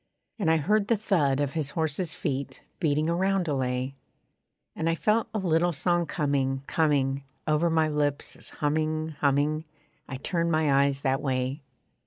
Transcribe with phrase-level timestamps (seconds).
[0.39, 3.93] And I heard the thud of his horse's feet Beating a roundelay.
[4.75, 9.63] And I felt a little song coming, coming Over my lips as humming, humming,
[10.09, 11.61] I turned my eyes that way.